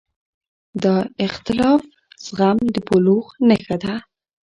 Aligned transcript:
د 0.83 0.85
اختلاف 1.25 1.81
زغم 2.25 2.59
د 2.73 2.75
بلوغ 2.87 3.25
نښه 3.47 3.75
ده 3.83 3.93